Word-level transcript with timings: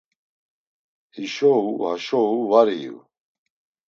Hişo 1.15 1.53
u 1.69 1.71
haşo 1.83 2.21
u, 2.37 2.39
var 2.49 2.67
iyu. 2.77 2.95